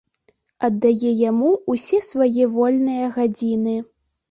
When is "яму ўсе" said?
1.29-2.01